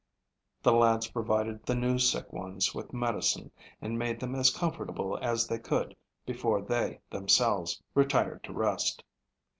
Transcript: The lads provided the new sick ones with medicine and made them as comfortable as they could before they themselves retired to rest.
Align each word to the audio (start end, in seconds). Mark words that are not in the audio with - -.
The 0.63 0.71
lads 0.73 1.11
provided 1.11 1.63
the 1.63 1.75
new 1.75 1.99
sick 1.99 2.33
ones 2.33 2.73
with 2.73 2.91
medicine 2.91 3.51
and 3.83 3.99
made 3.99 4.19
them 4.19 4.33
as 4.33 4.49
comfortable 4.49 5.19
as 5.21 5.45
they 5.45 5.59
could 5.59 5.95
before 6.25 6.59
they 6.63 6.99
themselves 7.11 7.79
retired 7.93 8.43
to 8.45 8.53
rest. 8.53 9.03